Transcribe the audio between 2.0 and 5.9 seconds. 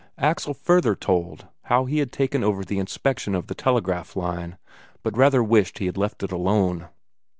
taken over the inspection of the telegraph line, but rather wished he